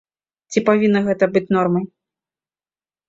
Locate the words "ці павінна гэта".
0.53-1.29